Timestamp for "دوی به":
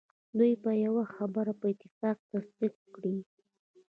0.37-0.71